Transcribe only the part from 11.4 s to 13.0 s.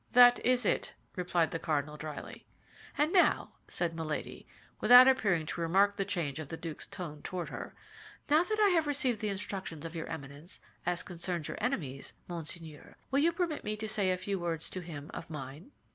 your enemies, Monseigneur